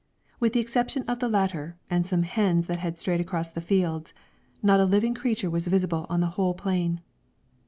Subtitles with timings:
[0.39, 4.15] With the exception of the latter and some hens that had strayed across the fields,
[4.63, 7.01] not a living creature was visible on the whole plain.